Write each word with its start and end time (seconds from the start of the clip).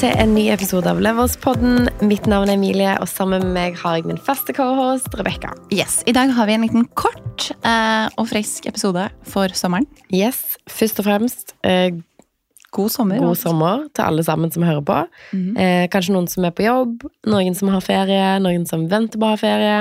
til 0.00 0.14
en 0.16 0.30
ny 0.32 0.46
episode 0.48 0.88
av 0.88 1.00
Leverspodden. 1.02 1.88
Mitt 2.08 2.24
navn 2.30 2.48
er 2.48 2.56
Emilie, 2.56 2.92
og 3.02 3.08
sammen 3.10 3.42
med 3.44 3.52
meg 3.52 3.74
har 3.82 3.98
jeg 3.98 4.06
min 4.08 4.20
faste 4.24 4.54
cohost 4.56 5.12
Rebekka. 5.18 5.50
Yes, 5.74 5.98
I 6.08 6.14
dag 6.16 6.30
har 6.32 6.48
vi 6.48 6.54
en 6.54 6.64
liten 6.64 6.86
kort 6.96 7.50
eh, 7.60 8.06
og 8.16 8.30
frisk 8.30 8.64
episode 8.70 9.02
for 9.28 9.52
sommeren. 9.58 9.84
Yes, 10.08 10.56
Først 10.72 11.02
og 11.02 11.08
fremst 11.08 11.52
eh, 11.68 11.98
God 12.72 12.88
sommer. 12.94 13.20
god 13.20 13.36
sommer 13.36 13.82
til 13.92 14.06
alle 14.06 14.24
sammen 14.24 14.52
som 14.54 14.64
hører 14.64 14.86
på. 14.88 14.96
Mhm. 15.34 15.50
Eh, 15.60 15.84
kanskje 15.92 16.16
noen 16.16 16.30
som 16.32 16.48
er 16.48 16.54
på 16.56 16.64
jobb, 16.64 17.04
noen 17.28 17.58
som 17.58 17.68
har 17.74 17.84
ferie, 17.84 18.30
noen 18.40 18.64
som 18.70 18.88
venter 18.88 19.20
på 19.20 19.28
å 19.28 19.34
ha 19.34 19.40
ferie. 19.42 19.76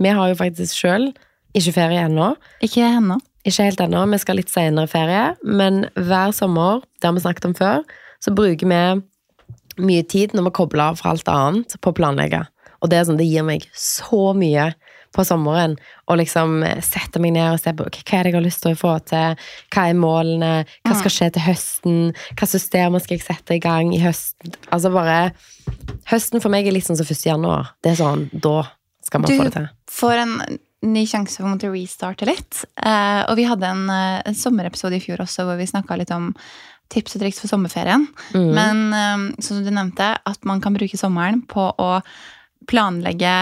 Vi 0.00 0.14
har 0.16 0.32
jo 0.32 0.38
faktisk 0.38 0.80
sjøl 0.80 1.10
ikke 1.52 1.76
ferie 1.76 2.06
ennå. 2.08 2.30
Ikke 2.64 2.88
ennå. 2.88 3.20
Ikke 3.44 3.68
helt 3.68 3.84
ennå, 3.84 4.06
vi 4.08 4.22
skal 4.24 4.40
litt 4.40 4.48
senere 4.48 4.88
ferie. 4.88 5.28
Men 5.44 5.84
hver 5.92 6.32
sommer, 6.32 6.80
det 7.00 7.10
har 7.10 7.16
vi 7.20 7.26
snakket 7.26 7.50
om 7.52 7.58
før, 7.58 7.84
så 8.24 8.32
bruker 8.32 8.64
vi 8.64 8.82
mye 9.78 10.04
tid 10.08 10.34
når 10.36 10.48
vi 10.48 10.56
kobler 10.60 10.90
av 10.90 11.00
fra 11.00 11.14
alt 11.14 11.28
annet 11.32 11.78
på 11.80 11.92
å 11.92 11.96
planlegge. 11.96 12.44
Og 12.82 12.92
det 12.92 13.04
sånn, 13.06 13.18
det 13.18 13.26
gir 13.26 13.46
meg 13.46 13.66
så 13.74 14.32
mye 14.38 14.70
på 15.14 15.24
sommeren 15.24 15.74
å 16.10 16.16
liksom 16.18 16.60
sette 16.84 17.20
meg 17.22 17.32
ned 17.34 17.54
og 17.54 17.60
se 17.62 17.72
på 17.74 17.86
okay, 17.88 18.04
hva 18.04 18.18
er 18.18 18.26
det 18.26 18.32
jeg 18.32 18.36
har 18.36 18.44
lyst 18.44 18.62
til 18.64 18.74
å 18.74 18.78
få 18.78 18.92
til, 19.08 19.48
hva 19.72 19.86
er 19.88 19.98
målene, 19.98 20.52
hva 20.84 20.96
skal 21.00 21.14
skje 21.14 21.30
til 21.34 21.46
høsten, 21.46 21.98
hva 22.38 22.48
systemer 22.50 23.02
skal 23.02 23.16
jeg 23.16 23.24
sette 23.24 23.56
i 23.56 23.62
gang 23.64 23.94
i 23.96 24.02
høsten. 24.02 24.56
Altså 24.68 24.92
bare 24.94 25.20
Høsten 26.08 26.40
for 26.40 26.52
meg 26.52 26.64
er 26.64 26.72
litt 26.72 26.86
sånn 26.86 26.96
som 26.96 27.04
1. 27.04 27.26
januar. 27.28 27.74
Det 27.84 27.90
er 27.90 27.98
sånn, 27.98 28.22
da 28.32 28.62
skal 29.04 29.20
man 29.20 29.28
Du 29.28 29.36
få 29.36 29.44
det 29.48 29.52
til. 29.58 29.66
Du 29.68 29.92
får 29.92 30.22
en 30.22 30.32
ny 30.88 31.02
sjanse 31.10 31.42
for 31.42 31.68
å 31.68 31.72
restarte 31.74 32.28
litt. 32.28 32.62
Eh, 32.80 33.20
og 33.26 33.34
vi 33.36 33.44
hadde 33.48 33.68
en, 33.68 33.84
eh, 33.90 34.22
en 34.24 34.38
sommerepisode 34.38 34.96
i 34.96 35.02
fjor 35.02 35.20
også 35.24 35.44
hvor 35.44 35.58
vi 35.58 35.68
snakka 35.68 35.98
litt 35.98 36.12
om 36.14 36.30
tips 36.92 37.16
og 37.16 37.22
triks 37.22 37.40
for 37.42 37.50
sommerferien. 37.50 38.06
Mm. 38.34 38.50
Men 38.56 38.84
eh, 38.96 39.24
sånn 39.38 39.60
som 39.60 39.64
du 39.66 39.72
nevnte, 39.72 40.12
at 40.18 40.48
man 40.48 40.62
kan 40.64 40.76
bruke 40.76 41.00
sommeren 41.00 41.42
på 41.48 41.70
å 41.72 41.90
planlegge, 42.68 43.34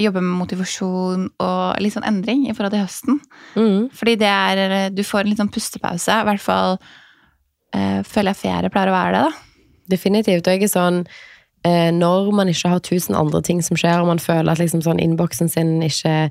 jobbe 0.00 0.22
med 0.24 0.38
motivasjon 0.40 1.26
og 1.38 1.82
litt 1.82 1.94
sånn 1.94 2.06
endring 2.08 2.48
i 2.48 2.54
forhold 2.54 2.74
til 2.74 2.82
høsten. 2.82 3.20
Mm. 3.54 3.90
Fordi 3.94 4.16
det 4.18 4.30
er 4.30 4.90
Du 4.90 5.04
får 5.06 5.22
en 5.22 5.30
litt 5.30 5.42
sånn 5.42 5.52
pustepause. 5.54 6.10
I 6.10 6.26
hvert 6.26 6.42
fall 6.42 6.78
eh, 7.74 8.00
føler 8.02 8.34
jeg 8.34 8.42
ferie 8.42 8.72
pleier 8.74 8.90
å 8.90 8.96
være 8.96 9.14
det, 9.14 9.22
da. 9.28 9.70
Definitivt. 9.94 10.48
Og 10.48 10.56
jeg 10.56 10.66
er 10.66 10.72
sånn 10.72 11.00
eh, 11.62 11.90
Når 11.94 12.32
man 12.34 12.50
ikke 12.50 12.72
har 12.74 12.82
tusen 12.82 13.14
andre 13.18 13.42
ting 13.44 13.62
som 13.62 13.78
skjer, 13.78 14.00
og 14.00 14.10
man 14.10 14.22
føler 14.22 14.50
at 14.52 14.62
liksom 14.62 14.82
sånn 14.82 15.02
innboksen 15.02 15.52
sin 15.52 15.76
ikke 15.84 16.30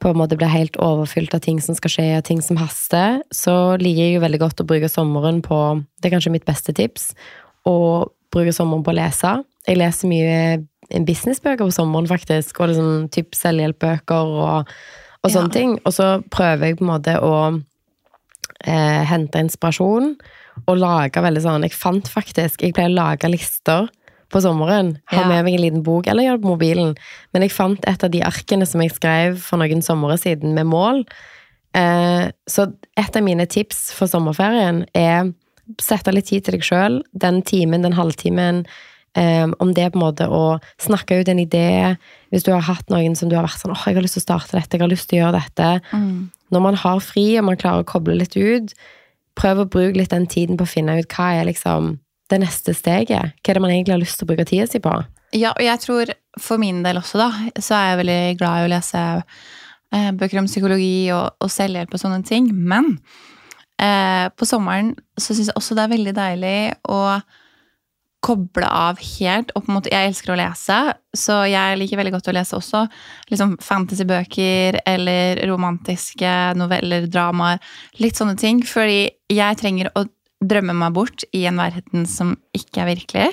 på 0.00 0.10
en 0.10 0.18
måte 0.20 0.36
blir 0.40 0.50
helt 0.50 0.76
overfylt 0.82 1.34
av 1.36 1.42
ting 1.44 1.60
som 1.62 1.76
skal 1.78 1.92
skje, 1.92 2.06
og 2.18 2.24
ting 2.26 2.40
som 2.44 2.58
haster, 2.60 3.20
så 3.34 3.76
liker 3.80 4.00
jeg 4.06 4.14
jo 4.16 4.24
veldig 4.24 4.40
godt 4.42 4.62
å 4.62 4.66
bruke 4.68 4.88
sommeren 4.90 5.42
på 5.44 5.58
Det 6.00 6.08
er 6.08 6.14
kanskje 6.16 6.32
mitt 6.34 6.46
beste 6.48 6.72
tips. 6.76 7.12
Å 7.68 7.76
bruke 8.32 8.52
sommeren 8.56 8.84
på 8.86 8.92
å 8.94 8.96
lese. 8.96 9.34
Jeg 9.68 9.76
leser 9.80 10.08
mye 10.10 11.04
businessbøker 11.06 11.66
på 11.68 11.74
sommeren, 11.74 12.08
faktisk. 12.10 12.58
Og 12.60 12.72
liksom 12.72 13.08
typ 13.14 13.36
selvhjelpbøker 13.38 14.34
og, 14.40 14.70
og 15.22 15.30
sånne 15.30 15.50
Ja. 15.52 15.54
ting. 15.54 15.78
Og 15.84 15.92
så 15.94 16.08
prøver 16.32 16.70
jeg 16.70 16.78
på 16.80 16.86
en 16.86 16.92
måte 16.94 17.16
å 17.20 17.34
eh, 18.64 19.02
hente 19.10 19.42
inspirasjon 19.44 20.14
og 20.66 20.76
lage 20.76 21.22
veldig 21.22 21.40
sånn 21.44 21.62
Jeg 21.64 21.72
fant 21.72 22.08
faktisk 22.10 22.60
Jeg 22.66 22.74
pleier 22.76 22.90
å 22.90 22.98
lage 22.98 23.30
lister 23.30 23.86
på 24.30 24.40
sommeren. 24.44 24.96
Ha 25.10 25.22
Ja. 25.22 25.28
med 25.28 25.44
meg 25.44 25.54
en 25.54 25.60
liten 25.64 25.82
bok, 25.82 26.06
eller 26.06 26.22
gjør 26.24 26.36
det 26.38 26.42
på 26.44 26.54
mobilen. 26.56 26.96
Men 27.32 27.42
jeg 27.42 27.50
fant 27.52 27.84
et 27.88 28.04
av 28.04 28.10
de 28.10 28.20
arkene 28.22 28.66
som 28.66 28.80
jeg 28.80 28.92
skrev 28.94 29.38
for 29.38 29.58
noen 29.58 29.82
somre 29.82 30.16
siden, 30.18 30.54
med 30.54 30.66
mål. 30.66 31.04
Eh, 31.74 32.30
så 32.48 32.72
et 32.96 33.16
av 33.16 33.22
mine 33.22 33.46
tips 33.46 33.92
for 33.92 34.06
sommerferien 34.10 34.84
er 34.94 35.32
sette 35.80 36.12
litt 36.12 36.26
tid 36.26 36.44
til 36.44 36.56
deg 36.58 36.62
sjøl. 36.66 37.02
Den 37.16 37.42
timen, 37.42 37.82
den 37.82 37.92
halvtimen. 37.94 38.64
Eh, 39.16 39.46
om 39.58 39.72
det 39.74 39.84
er 39.84 39.90
på 39.90 39.98
en 39.98 40.06
måte 40.14 40.26
å 40.30 40.60
snakke 40.78 41.20
ut 41.20 41.28
en 41.28 41.38
idé. 41.38 41.96
Hvis 42.32 42.44
du 42.46 42.52
har 42.52 42.60
hatt 42.62 42.86
noen 42.90 43.16
som 43.16 43.28
du 43.28 43.34
har 43.36 43.44
vært 43.46 43.58
sånn 43.62 43.72
åh, 43.74 43.84
jeg 43.86 43.94
har 43.96 44.02
lyst 44.02 44.14
til 44.18 44.22
å 44.22 44.28
starte 44.28 44.52
dette, 44.58 44.70
jeg 44.78 44.80
har 44.80 44.88
lyst 44.88 45.08
til 45.10 45.18
å 45.18 45.22
gjøre 45.24 45.42
dette. 45.42 45.82
Når 46.52 46.60
man 46.62 46.74
har 46.74 47.00
fri, 47.00 47.36
og 47.38 47.44
man 47.44 47.56
klarer 47.56 47.82
å 47.82 47.86
koble 47.86 48.14
litt 48.18 48.36
ut, 48.36 48.74
prøv 49.36 49.58
å 49.64 49.68
bruke 49.70 49.96
litt 49.96 50.10
den 50.10 50.26
tiden 50.26 50.56
på 50.56 50.62
å 50.66 50.68
finne 50.68 50.98
ut 50.98 51.08
hva 51.08 51.40
er 51.40 51.44
liksom 51.46 51.98
det 52.30 52.40
neste 52.42 52.74
steget. 52.76 53.34
Hva 53.40 53.52
er 53.52 53.58
det 53.58 53.64
man 53.64 53.72
egentlig 53.74 53.96
har 53.96 54.02
lyst 54.02 54.20
til 54.20 54.28
å 54.28 54.30
bruke 54.30 54.46
tida 54.48 54.68
si 54.70 54.80
på? 54.82 54.94
Ja, 55.36 55.52
og 55.54 55.62
jeg 55.62 55.82
tror 55.82 56.14
for 56.40 56.62
min 56.62 56.82
del 56.84 56.98
også, 57.00 57.20
da, 57.20 57.30
så 57.62 57.76
er 57.76 57.90
jeg 57.90 58.00
veldig 58.02 58.22
glad 58.40 58.60
i 58.60 58.66
å 58.66 58.70
lese 58.72 59.02
eh, 59.94 60.10
bøker 60.18 60.40
om 60.42 60.48
psykologi 60.50 61.10
og, 61.14 61.36
og 61.42 61.52
selvhjelp 61.52 61.94
og 61.94 62.02
sånne 62.02 62.22
ting. 62.26 62.50
Men 62.54 62.96
eh, 63.82 64.26
på 64.34 64.48
sommeren 64.48 64.94
så 65.18 65.34
syns 65.34 65.52
jeg 65.52 65.58
også 65.58 65.78
det 65.78 65.86
er 65.86 65.94
veldig 65.94 66.16
deilig 66.18 66.56
å 66.90 67.02
koble 68.20 68.68
av 68.68 69.00
helt. 69.00 69.52
Og 69.54 69.64
på 69.64 69.70
en 69.72 69.78
måte, 69.78 69.92
jeg 69.92 70.10
elsker 70.10 70.34
å 70.34 70.38
lese, 70.38 70.78
så 71.16 71.40
jeg 71.48 71.78
liker 71.80 72.00
veldig 72.00 72.14
godt 72.18 72.30
å 72.30 72.36
lese 72.36 72.58
også 72.58 72.84
liksom 73.30 73.56
fantasybøker 73.64 74.82
eller 74.88 75.40
romantiske 75.48 76.34
noveller, 76.60 77.08
dramaer. 77.10 77.62
Litt 78.02 78.20
sånne 78.20 78.36
ting. 78.40 78.60
Fordi 78.66 79.06
jeg 79.32 79.60
trenger 79.60 79.92
å 79.96 80.04
drømme 80.40 80.74
meg 80.76 80.94
bort 80.96 81.24
i 81.36 81.44
en 81.48 81.60
verden 81.60 82.06
som 82.08 82.34
ikke 82.56 82.82
er 82.82 82.90
virkelig. 82.94 83.28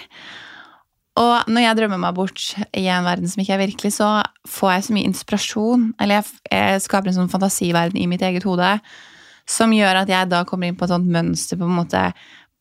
Og 1.18 1.50
når 1.50 1.64
jeg 1.64 1.78
drømmer 1.80 2.02
meg 2.02 2.18
bort 2.18 2.44
i 2.78 2.86
en 2.94 3.08
verden 3.08 3.30
som 3.32 3.42
ikke 3.42 3.56
er 3.56 3.64
virkelig, 3.64 3.96
så 3.98 4.10
får 4.48 4.74
jeg 4.74 4.88
så 4.88 4.96
mye 4.98 5.10
inspirasjon. 5.10 5.86
Eller 6.04 6.20
jeg, 6.20 6.42
jeg 6.52 6.84
skaper 6.86 7.10
en 7.10 7.18
sånn 7.22 7.32
fantasiverden 7.32 7.98
i 7.98 8.10
mitt 8.10 8.26
eget 8.26 8.46
hode 8.46 8.76
som 9.48 9.72
gjør 9.72 10.04
at 10.04 10.12
jeg 10.12 10.28
da 10.30 10.44
kommer 10.46 10.68
inn 10.68 10.76
på 10.78 10.86
et 10.86 10.92
sånt 10.92 11.08
mønster 11.08 11.58
på 11.58 11.66
en 11.66 11.80
måte 11.80 12.04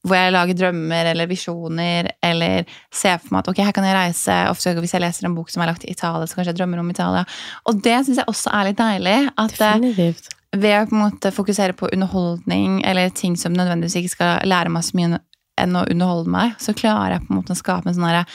hvor 0.06 0.20
jeg 0.20 0.34
lager 0.36 0.54
drømmer 0.54 1.08
eller 1.10 1.26
visjoner, 1.26 2.12
eller 2.22 2.62
ser 2.94 3.18
for 3.18 3.34
meg 3.34 3.42
at 3.42 3.48
ok, 3.50 3.60
her 3.66 3.74
kan 3.74 3.86
jeg 3.88 3.96
reise. 3.96 4.36
Ofte 4.52 4.76
hvis 4.78 4.94
jeg 4.94 5.02
leser 5.02 5.26
en 5.26 5.34
bok 5.34 5.50
som 5.50 5.64
er 5.64 5.72
lagt 5.72 5.82
i 5.82 5.90
Italia, 5.90 6.28
så 6.30 6.38
kanskje 6.38 6.52
jeg 6.52 6.60
drømmer 6.60 6.82
om 6.82 6.92
Italia. 6.92 7.24
Og 7.66 7.80
det 7.82 7.96
syns 8.06 8.20
jeg 8.22 8.30
også 8.30 8.52
er 8.54 8.68
litt 8.68 8.78
deilig. 8.78 9.16
At 9.34 9.56
eh, 9.58 9.80
Definitivt. 9.82 10.30
Ved 10.62 10.76
å 10.78 10.88
på 10.90 10.96
en 10.96 11.04
måte 11.04 11.32
fokusere 11.34 11.76
på 11.76 11.90
underholdning 11.92 12.82
eller 12.86 13.12
ting 13.14 13.36
som 13.40 13.54
nødvendigvis 13.56 13.98
ikke 14.00 14.14
skal 14.14 14.48
lære 14.48 14.72
meg 14.72 14.84
så 14.86 14.98
mye 14.98 15.20
enn 15.56 15.78
å 15.78 15.86
underholde 15.88 16.32
meg, 16.32 16.58
så 16.60 16.74
klarer 16.76 17.16
jeg 17.16 17.26
på 17.26 17.32
en 17.32 17.40
måte 17.40 17.56
å 17.56 17.58
skape 17.58 17.88
en 17.88 17.96
sånn 17.96 18.26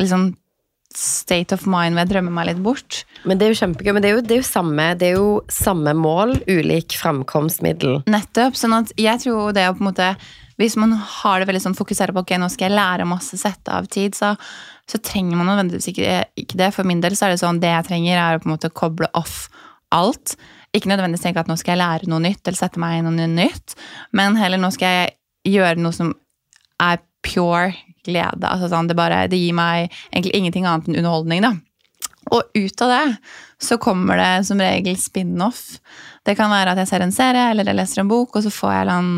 liksom 0.00 0.32
state 0.94 1.54
of 1.54 1.64
mind 1.66 1.96
hvor 1.96 2.04
jeg 2.04 2.10
drømmer 2.12 2.34
meg 2.36 2.48
litt 2.52 2.62
bort. 2.62 3.00
Men 3.26 3.38
det 3.38 3.46
er 3.46 3.52
jo 3.52 3.58
kjempegøy. 3.64 3.92
Men 3.96 4.04
det 4.04 4.10
er 4.10 4.14
jo, 4.14 4.22
det 4.22 4.36
er 4.36 4.40
jo, 4.40 4.46
samme, 4.46 4.86
det 4.98 5.08
er 5.08 5.16
jo 5.18 5.28
samme 5.52 5.94
mål, 5.98 6.36
ulik 6.46 6.94
framkomstmiddel. 7.00 8.04
Nettopp. 8.10 8.58
sånn 8.58 8.76
at 8.78 8.94
jeg 9.00 9.24
tror 9.24 9.54
det 9.56 9.66
å 9.68 9.74
på 9.76 9.84
en 9.84 9.90
måte 9.90 10.14
Hvis 10.54 10.76
man 10.78 10.92
har 10.94 11.40
det 11.40 11.48
veldig 11.48 11.64
sånn 11.64 11.74
fokusert 11.74 12.14
på 12.14 12.22
ok, 12.22 12.36
nå 12.38 12.46
skal 12.46 12.68
jeg 12.68 12.76
lære 12.76 13.08
masse, 13.10 13.34
sette 13.40 13.74
av 13.74 13.88
tid, 13.90 14.14
så, 14.14 14.36
så 14.86 15.00
trenger 15.02 15.34
man 15.34 15.48
nødvendigvis 15.50 15.88
ikke, 15.90 16.20
ikke 16.38 16.60
det. 16.60 16.68
For 16.76 16.86
min 16.86 17.00
del 17.02 17.16
så 17.18 17.26
er 17.26 17.34
det 17.34 17.40
sånn 17.42 17.58
det 17.58 17.72
jeg 17.72 17.88
trenger, 17.88 18.20
er 18.22 18.38
å 18.38 18.42
på 18.44 18.46
en 18.46 18.54
måte 18.54 18.70
koble 18.70 19.08
off 19.18 19.48
alt. 19.90 20.36
Ikke 20.74 20.90
nødvendigvis 20.90 21.24
tenke 21.24 21.42
at 21.44 21.50
nå 21.50 21.56
skal 21.60 21.76
jeg 21.76 21.82
lære 21.82 22.10
noe 22.10 22.22
nytt 22.24 22.42
eller 22.44 22.58
sette 22.58 22.82
meg 22.82 22.98
i 22.98 23.04
noe 23.06 23.28
nytt, 23.30 23.76
men 24.16 24.38
heller 24.40 24.60
nå 24.60 24.72
skal 24.74 24.98
jeg 24.98 25.54
gjøre 25.54 25.82
noe 25.82 25.94
som 25.94 26.14
er 26.82 27.02
pure 27.24 27.72
glede. 28.04 28.48
Altså 28.48 28.68
sånn, 28.72 28.88
det, 28.90 28.96
bare, 28.98 29.24
det 29.30 29.40
gir 29.40 29.54
meg 29.56 29.92
egentlig 30.10 30.34
ingenting 30.40 30.66
annet 30.68 30.90
enn 30.90 30.98
underholdning. 31.00 31.44
da. 31.44 31.54
Og 32.32 32.56
ut 32.56 32.82
av 32.84 32.92
det 32.92 33.16
så 33.64 33.76
kommer 33.80 34.18
det 34.20 34.46
som 34.48 34.60
regel 34.60 34.96
spin-off. 35.00 35.78
Det 36.24 36.34
kan 36.38 36.52
være 36.52 36.72
at 36.72 36.80
jeg 36.82 36.90
ser 36.90 37.04
en 37.04 37.14
serie 37.14 37.50
eller 37.52 37.68
jeg 37.68 37.78
leser 37.78 38.02
en 38.02 38.10
bok, 38.10 38.36
og 38.36 38.44
så 38.44 38.52
får 38.52 38.72
jeg 38.74 38.94
en 38.94 39.10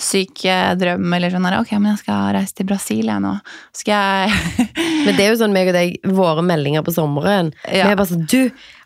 syk 0.00 0.44
eh, 0.48 0.72
drøm 0.80 1.12
eller 1.16 1.32
sånn 1.32 1.46
her, 1.48 1.58
ok, 1.60 1.74
men 1.76 1.92
jeg 1.92 2.02
skal 2.02 2.30
reise 2.36 2.56
til 2.56 2.68
Brasil 2.70 3.10
jeg 3.12 3.24
nå. 3.24 3.34
Skal 3.76 4.24
jeg 4.24 4.68
Men 5.04 5.16
det 5.16 5.24
er 5.24 5.30
jo 5.30 5.40
sånn 5.42 5.56
meg 5.56 5.70
og 5.72 5.76
deg, 5.76 5.96
våre 6.16 6.44
meldinger 6.44 6.84
på 6.84 6.94
sommeren. 6.96 7.52
Ja. 7.66 7.88
Vi 7.88 7.94
er 7.94 8.00
bare 8.00 8.12
sånn 8.12 8.26
Du, 8.30 8.40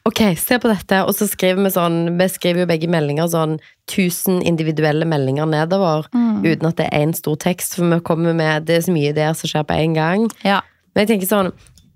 ok, 0.09 0.23
se 0.39 0.59
på 0.61 0.71
dette. 0.71 1.01
Og 1.05 1.15
så 1.17 1.29
skriver 1.31 1.65
vi 1.65 1.73
sånn 1.75 2.17
Vi 2.19 2.29
skriver 2.33 2.65
jo 2.65 2.71
begge 2.71 2.91
meldinger 2.93 3.29
sånn 3.33 3.59
1000 3.91 4.43
individuelle 4.47 5.09
meldinger 5.09 5.49
nedover. 5.51 6.09
Mm. 6.15 6.43
Uten 6.45 6.71
at 6.71 6.81
det 6.81 6.89
er 6.89 7.07
én 7.07 7.15
stor 7.17 7.39
tekst, 7.41 7.79
for 7.79 7.89
vi 7.91 8.01
kommer 8.07 8.37
med 8.37 8.69
Det 8.69 8.79
er 8.79 8.85
så 8.89 8.95
mye 8.95 9.15
der 9.17 9.33
som 9.39 9.51
skjer 9.51 9.67
på 9.69 9.79
en 9.79 9.97
gang. 9.97 10.29
Ja. 10.45 10.61
Men 10.95 11.05
jeg 11.05 11.15
tenker 11.15 11.33
sånn 11.33 11.55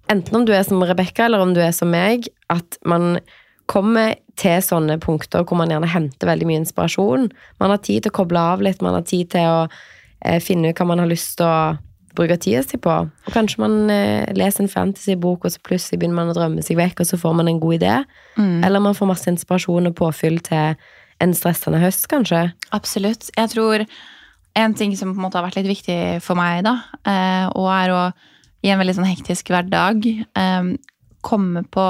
Enten 0.08 0.38
om 0.38 0.46
du 0.49 0.55
er 0.56 0.62
som 0.64 0.81
Rebekka, 0.81 1.26
eller 1.26 1.43
om 1.44 1.50
du 1.52 1.58
er 1.60 1.75
som 1.76 1.90
meg, 1.93 2.31
at 2.49 2.78
man 2.88 3.19
kommer 3.69 4.14
til 4.40 4.62
sånne 4.64 4.96
punkter 5.02 5.44
hvor 5.44 5.58
man 5.61 5.69
gjerne 5.69 5.90
henter 5.93 6.31
veldig 6.31 6.46
mye 6.49 6.62
inspirasjon. 6.62 7.26
Man 7.61 7.75
har 7.75 7.82
tid 7.84 8.06
til 8.06 8.14
å 8.14 8.16
koble 8.22 8.44
av 8.54 8.62
litt, 8.64 8.81
man 8.81 8.96
har 8.96 9.04
tid 9.04 9.28
til 9.34 9.44
å 9.44 9.58
eh, 9.69 10.38
finne 10.40 10.70
ut 10.70 10.81
hva 10.81 10.87
man 10.88 11.02
har 11.02 11.11
lyst 11.11 11.37
til 11.37 11.44
å 11.44 11.76
bruke 12.19 12.37
tida 12.43 12.62
si 12.67 12.81
på. 12.82 12.94
Og 13.09 13.35
kanskje 13.35 13.62
man 13.62 13.93
eh, 13.94 14.29
leser 14.37 14.65
en 14.65 14.73
fantasybok, 14.73 15.47
og 15.47 15.55
så 15.55 15.62
plutselig 15.65 16.00
begynner 16.00 16.20
man 16.20 16.32
å 16.32 16.37
drømme 16.37 16.65
seg 16.67 16.79
vekk, 16.81 17.03
og 17.03 17.11
så 17.11 17.19
får 17.20 17.37
man 17.41 17.50
en 17.50 17.61
god 17.62 17.79
idé. 17.79 17.97
Mm. 18.37 18.62
Eller 18.67 18.85
man 18.85 18.97
får 18.99 19.12
masse 19.12 19.31
inspirasjon 19.32 19.91
og 19.91 19.99
påfyll 19.99 20.41
til 20.47 20.79
en 21.23 21.35
stressende 21.35 21.81
høst, 21.82 22.06
kanskje. 22.11 22.49
Absolutt. 22.76 23.31
Jeg 23.35 23.53
tror 23.55 23.87
en 24.59 24.75
ting 24.79 24.94
som 24.99 25.12
på 25.12 25.19
en 25.19 25.26
måte 25.26 25.38
har 25.38 25.47
vært 25.47 25.61
litt 25.61 25.70
viktig 25.70 25.99
for 26.25 26.38
meg, 26.38 26.62
da, 26.67 26.79
eh, 27.06 27.47
og 27.55 27.70
er 27.75 27.94
å 27.94 28.03
i 28.67 28.73
en 28.73 28.81
veldig 28.81 28.97
sånn 28.97 29.06
hektisk 29.06 29.53
hverdag 29.53 30.06
eh, 30.11 30.71
komme 31.23 31.62
på 31.71 31.88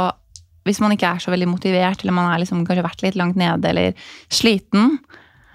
Hvis 0.68 0.82
man 0.84 0.92
ikke 0.92 1.14
er 1.14 1.22
så 1.22 1.32
veldig 1.32 1.48
motivert, 1.48 2.02
eller 2.02 2.12
man 2.12 2.26
har 2.28 2.42
liksom 2.42 2.66
kanskje 2.68 2.84
vært 2.84 3.02
litt 3.06 3.16
langt 3.16 3.38
nede 3.40 3.70
eller 3.70 3.94
sliten, 4.28 4.98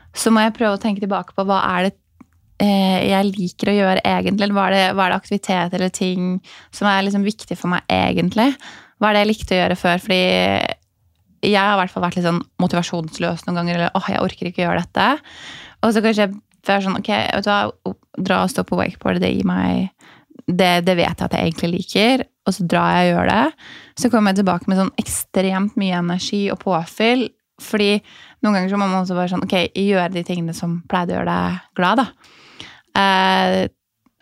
så 0.10 0.32
må 0.34 0.42
jeg 0.42 0.56
prøve 0.58 0.78
å 0.78 0.82
tenke 0.82 1.04
tilbake 1.04 1.36
på 1.38 1.46
hva 1.46 1.60
er 1.76 1.86
det 1.86 1.92
jeg 2.62 3.32
liker 3.32 3.72
å 3.72 3.76
gjøre 3.76 4.04
egentlig? 4.06 4.52
Hva 4.54 4.68
er 4.70 4.76
det, 4.76 4.84
det 5.00 5.18
aktivitet 5.18 5.74
eller 5.74 5.90
ting 5.94 6.38
som 6.72 6.88
er 6.88 7.04
liksom 7.06 7.26
viktig 7.26 7.58
for 7.60 7.74
meg 7.74 7.84
egentlig? 7.92 8.52
Hva 9.02 9.10
er 9.10 9.18
det 9.18 9.24
jeg 9.24 9.32
likte 9.32 9.56
å 9.56 9.60
gjøre 9.60 9.80
før? 9.80 10.04
Fordi 10.04 10.22
jeg 11.44 11.60
har 11.60 11.76
i 11.76 11.82
hvert 11.82 11.92
fall 11.92 12.06
vært 12.06 12.18
litt 12.20 12.28
sånn 12.28 12.42
motivasjonsløs 12.64 13.46
noen 13.48 13.60
ganger. 13.60 13.80
Eller 13.80 13.98
åh, 13.98 14.10
jeg 14.14 14.24
orker 14.24 14.50
ikke 14.50 14.64
å 14.64 14.68
gjøre 14.68 14.84
dette. 14.86 15.08
Og 15.84 15.96
så 15.96 16.04
kanskje 16.06 16.28
jeg 16.28 16.36
være 16.68 16.86
sånn, 16.86 17.00
ok, 17.02 17.12
vet 17.12 17.48
du 17.48 17.52
hva, 17.52 17.94
dra 18.24 18.44
og 18.46 18.52
stå 18.54 18.64
på 18.68 18.78
wakeboard, 18.80 19.20
det 19.24 19.34
gir 19.34 19.48
meg 19.48 19.90
det, 20.48 20.84
det, 20.88 20.96
vet 20.98 21.08
jeg 21.08 21.26
at 21.28 21.36
jeg 21.36 21.48
egentlig 21.50 21.70
liker, 21.72 22.24
og 22.48 22.56
så 22.56 22.66
drar 22.68 22.98
jeg 22.98 23.10
og 23.10 23.14
gjør 23.14 23.30
det. 23.32 23.68
Så 24.00 24.10
kommer 24.12 24.32
jeg 24.34 24.42
tilbake 24.42 24.70
med 24.70 24.80
sånn 24.80 24.94
ekstremt 25.00 25.78
mye 25.80 26.00
energi 26.00 26.42
og 26.52 26.60
påfyll. 26.64 27.28
Fordi 27.62 27.92
noen 28.42 28.58
ganger 28.58 28.72
så 28.72 28.80
må 28.80 28.88
man 28.88 29.04
også 29.04 29.18
bare 29.18 29.32
sånn, 29.32 29.46
ok, 29.46 29.58
gjøre 29.78 30.10
de 30.16 30.26
tingene 30.26 30.56
som 30.58 30.80
pleide 30.90 31.14
å 31.14 31.20
gjøre 31.20 31.38
deg 31.38 31.62
glad. 31.78 32.02
da. 32.02 32.34
Eh, 33.04 33.62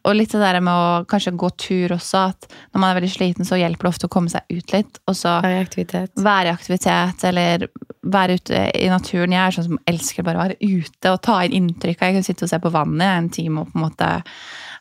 og 0.01 0.15
litt 0.17 0.31
det 0.33 0.41
der 0.41 0.57
med 0.65 0.73
å 0.73 1.03
kanskje 1.09 1.35
gå 1.37 1.49
tur 1.61 1.93
også, 1.93 2.23
at 2.31 2.47
når 2.73 2.81
man 2.81 2.89
er 2.89 2.97
veldig 2.97 3.11
sliten, 3.13 3.45
så 3.45 3.59
hjelper 3.59 3.85
det 3.85 3.91
ofte 3.91 4.07
å 4.09 4.13
komme 4.13 4.31
seg 4.33 4.47
ut 4.49 4.73
litt. 4.73 4.97
Og 5.05 5.17
så 5.17 5.35
være 5.43 5.59
i 5.59 5.61
aktivitet. 5.61 6.13
Være 6.25 6.49
i 6.49 6.55
aktivitet, 6.55 7.25
eller 7.29 7.67
være 8.01 8.39
ute 8.39 8.63
i 8.81 8.89
naturen. 8.89 9.35
Jeg 9.35 9.43
er 9.43 9.57
sånn 9.57 9.67
som 9.69 9.81
elsker 9.91 10.25
bare 10.25 10.39
å 10.39 10.45
være 10.47 10.57
ute 10.61 11.13
og 11.13 11.21
ta 11.27 11.37
inn 11.45 11.59
inntrykk. 11.59 12.01
Jeg 12.01 12.17
kan 12.17 12.25
sitte 12.25 12.47
og 12.47 12.53
se 12.53 12.61
på 12.63 12.73
vannet 12.73 13.05
i 13.05 13.19
en 13.19 13.29
time 13.37 13.61
og 13.61 13.69
på 13.69 13.77
en 13.77 13.85
måte 13.85 14.09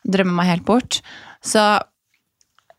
drømme 0.09 0.33
meg 0.39 0.49
helt 0.55 0.65
bort. 0.65 1.01
Så 1.45 1.61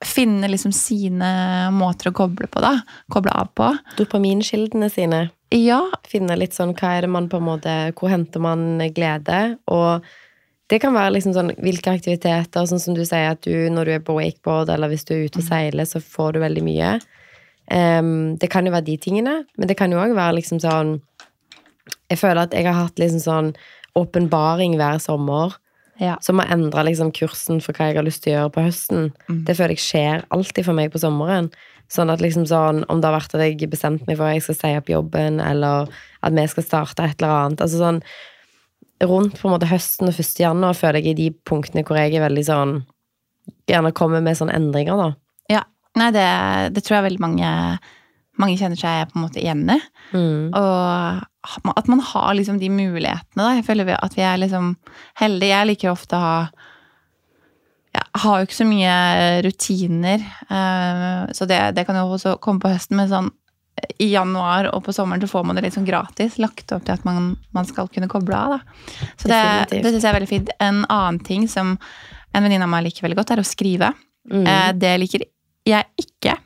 finne 0.06 0.48
liksom 0.50 0.72
sine 0.74 1.28
måter 1.74 2.10
å 2.10 2.16
koble 2.16 2.48
på, 2.50 2.62
da. 2.62 2.76
Koble 3.12 3.34
av 3.36 3.52
på. 3.56 3.68
Dopaminkildene 3.98 4.88
sine. 4.92 5.22
Ja. 5.54 5.84
Finne 6.08 6.36
litt 6.38 6.56
sånn 6.56 6.74
hva 6.78 6.96
er 6.96 7.06
det 7.06 7.12
man 7.12 7.28
på 7.30 7.38
en 7.40 7.46
måte 7.46 7.72
Hvor 7.98 8.12
henter 8.12 8.42
man 8.42 8.80
glede? 8.94 9.58
Og 9.70 10.06
det 10.72 10.78
kan 10.80 10.94
være 10.96 11.18
liksom 11.18 11.34
sånn 11.36 11.52
hvilke 11.60 11.92
aktiviteter, 11.92 12.64
sånn 12.68 12.80
som 12.80 12.96
du 12.96 13.02
sier 13.04 13.34
at 13.34 13.42
du 13.44 13.68
når 13.72 13.88
du 13.88 13.94
er 13.96 14.04
på 14.04 14.16
wakeboard 14.16 14.70
eller 14.72 14.88
hvis 14.88 15.04
du 15.04 15.12
er 15.14 15.26
ute 15.26 15.42
og 15.42 15.44
seiler, 15.44 15.84
så 15.88 16.00
får 16.00 16.32
du 16.32 16.38
veldig 16.40 16.62
mye. 16.64 16.94
Um, 17.68 18.38
det 18.40 18.48
kan 18.52 18.64
jo 18.66 18.72
være 18.72 18.86
de 18.86 18.96
tingene, 19.00 19.34
men 19.58 19.68
det 19.68 19.76
kan 19.78 19.92
jo 19.92 20.00
òg 20.02 20.16
være 20.16 20.40
liksom 20.40 20.58
sånn 20.60 20.96
Jeg 22.10 22.18
føler 22.18 22.42
at 22.42 22.56
jeg 22.56 22.66
har 22.66 22.74
hatt 22.74 22.98
liksom 23.00 23.20
sånn 23.22 23.52
åpenbaring 23.96 24.74
hver 24.80 24.98
sommer 25.02 25.54
ja. 26.00 26.16
som 26.20 26.40
har 26.40 26.52
endra 26.54 26.84
liksom 26.86 27.12
kursen 27.16 27.60
for 27.64 27.76
hva 27.76 27.90
jeg 27.90 28.00
har 28.00 28.06
lyst 28.06 28.24
til 28.24 28.32
å 28.32 28.36
gjøre 28.36 28.54
på 28.54 28.64
høsten. 28.66 29.12
Mm. 29.28 29.44
Det 29.48 29.56
føler 29.58 29.76
jeg 29.76 29.84
skjer 29.84 30.26
alltid 30.34 30.68
for 30.68 30.78
meg 30.78 30.92
på 30.92 31.02
sommeren. 31.02 31.50
Sånn 31.92 32.08
at 32.08 32.22
liksom 32.24 32.46
sånn, 32.48 32.84
Om 32.88 33.00
det 33.02 33.08
har 33.10 33.18
vært 33.18 33.34
at 33.36 33.42
jeg 33.44 33.68
bestemte 33.70 34.08
meg 34.08 34.16
for 34.16 34.30
at 34.30 34.38
jeg 34.38 34.46
skal 34.46 34.58
si 34.58 34.74
opp 34.80 34.88
jobben, 34.88 35.40
eller 35.44 35.90
at 36.22 36.36
vi 36.36 36.46
skal 36.48 36.64
starte 36.64 37.04
et 37.04 37.20
eller 37.20 37.34
annet 37.36 37.64
altså 37.64 37.82
sånn 37.82 38.00
rundt 39.02 39.34
på 39.40 39.48
en 39.48 39.56
måte 39.56 39.66
høsten 39.66 40.06
og 40.06 40.14
1. 40.14 40.36
januar 40.44 40.76
føler 40.78 41.02
jeg 41.02 41.16
i 41.16 41.18
de 41.18 41.24
punktene 41.48 41.82
hvor 41.86 41.98
jeg 41.98 42.14
er 42.14 42.22
veldig 42.22 42.44
sånn 42.46 42.76
Gjerne 43.66 43.90
kommer 43.94 44.22
med 44.22 44.36
sånne 44.38 44.54
endringer, 44.54 44.98
da. 44.98 45.08
Ja. 45.50 45.60
Nei, 45.98 46.12
det, 46.14 46.26
det 46.76 46.82
tror 46.84 46.96
jeg 46.96 47.06
veldig 47.08 47.22
mange, 47.22 47.48
mange 48.38 48.58
kjenner 48.60 48.78
seg 48.78 49.08
på 49.10 49.18
en 49.18 49.24
måte 49.24 49.40
igjen 49.42 49.64
i. 49.66 49.78
Mm. 50.14 50.52
Og 50.54 51.24
at 51.42 51.88
man 51.90 52.00
har 52.06 52.34
liksom 52.38 52.58
de 52.60 52.68
mulighetene, 52.70 53.42
da. 53.42 53.54
Jeg 53.56 53.66
føler 53.66 53.94
at 53.96 54.14
vi 54.14 54.22
er 54.22 54.38
liksom 54.38 54.76
heldige. 55.18 55.54
Jeg 55.56 55.70
liker 55.72 55.94
ofte 55.94 56.18
å 56.18 56.22
ha 56.22 56.36
jeg 57.92 58.22
har 58.22 58.38
jo 58.40 58.46
ikke 58.46 58.56
så 58.56 58.64
mye 58.64 58.92
rutiner, 59.44 60.22
eh, 60.48 61.32
så 61.36 61.44
det, 61.48 61.58
det 61.76 61.82
kan 61.84 61.98
jo 61.98 62.06
også 62.14 62.38
komme 62.40 62.62
på 62.62 62.70
høsten. 62.72 62.96
Men 62.96 63.10
sånn 63.10 63.28
i 64.00 64.10
januar 64.12 64.68
og 64.72 64.82
på 64.86 64.92
sommeren 64.94 65.22
så 65.22 65.28
får 65.30 65.44
man 65.48 65.56
det 65.56 65.64
litt 65.66 65.76
sånn 65.76 65.88
gratis. 65.88 66.38
Lagt 66.40 66.72
opp 66.72 66.86
til 66.86 66.94
at 66.94 67.04
man, 67.08 67.34
man 67.56 67.68
skal 67.68 67.90
kunne 67.92 68.08
koble 68.12 68.36
av. 68.36 68.56
Da. 68.56 68.86
Så 69.20 69.28
det, 69.28 69.42
det 69.72 69.82
syns 69.84 70.00
jeg 70.04 70.10
er 70.10 70.18
veldig 70.18 70.30
fint. 70.30 70.52
En 70.62 70.82
annen 70.86 71.20
ting 71.24 71.44
som 71.50 71.74
en 72.32 72.44
venninne 72.46 72.64
av 72.64 72.72
meg 72.72 72.86
liker 72.86 73.06
veldig 73.06 73.18
godt, 73.20 73.34
er 73.34 73.42
å 73.42 73.46
skrive. 73.48 73.92
Mm. 74.30 74.46
Eh, 74.46 74.70
det 74.78 74.94
liker 75.02 75.26
jeg 75.68 75.88
ikke. 76.00 76.36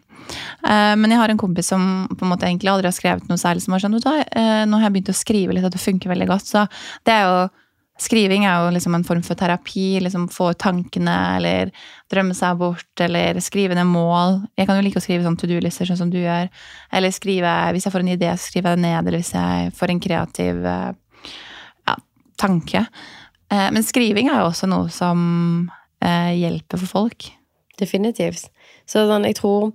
Eh, 0.64 0.94
men 0.96 1.12
jeg 1.12 1.20
har 1.20 1.32
en 1.32 1.40
kompis 1.40 1.68
som 1.72 2.06
på 2.12 2.24
en 2.24 2.32
måte 2.32 2.48
egentlig 2.48 2.72
aldri 2.72 2.88
har 2.88 2.96
skrevet 2.96 3.28
noe 3.28 3.40
særlig, 3.40 3.64
som 3.64 3.76
har 3.76 3.84
sånn, 3.84 3.96
eh, 4.00 4.64
nå 4.66 4.80
har 4.80 4.88
jeg 4.88 4.96
begynt 4.96 5.14
å 5.14 5.20
skrive 5.20 5.56
litt, 5.56 5.66
og 5.66 5.74
det 5.74 5.82
funker 5.82 6.12
veldig 6.12 6.28
godt. 6.32 6.50
Så 6.50 6.66
det 7.04 7.16
er 7.18 7.24
jo 7.30 7.46
Skriving 7.96 8.42
er 8.44 8.58
jo 8.60 8.72
liksom 8.74 8.92
en 8.92 9.04
form 9.08 9.22
for 9.24 9.34
terapi. 9.40 10.02
liksom 10.04 10.26
Få 10.28 10.50
ut 10.50 10.58
tankene, 10.60 11.36
eller 11.38 11.70
drømme 12.12 12.34
seg 12.36 12.58
bort, 12.60 13.00
eller 13.00 13.40
skrive 13.40 13.72
ned 13.72 13.86
mål. 13.88 14.42
Jeg 14.52 14.68
kan 14.68 14.76
jo 14.76 14.82
like 14.84 15.00
å 15.00 15.00
skrive 15.00 15.24
sånn 15.24 15.38
to 15.40 15.48
do-lister, 15.48 15.88
sånn 15.88 15.96
som 15.96 16.10
du 16.12 16.18
gjør. 16.18 16.50
Eller 16.92 17.08
skrive, 17.08 17.72
hvis 17.72 17.86
jeg 17.88 17.94
får 17.94 18.04
en 18.04 18.12
idé, 18.12 18.28
skriver 18.36 18.68
jeg 18.68 18.76
det 18.76 18.84
ned, 18.84 18.98
eller 19.00 19.16
hvis 19.24 19.32
jeg 19.32 19.72
får 19.78 19.94
en 19.94 20.02
kreativ 20.04 20.60
ja, 21.88 21.96
tanke. 22.36 22.84
Eh, 23.52 23.68
men 23.72 23.84
skriving 23.86 24.30
er 24.30 24.42
jo 24.42 24.50
også 24.50 24.68
noe 24.70 24.90
som 24.92 25.20
eh, 26.02 26.32
hjelper 26.36 26.82
for 26.82 26.98
folk. 26.98 27.30
Definitivt. 27.80 28.48
Så 28.88 29.06
sånn, 29.08 29.26
jeg 29.28 29.38
tror 29.40 29.72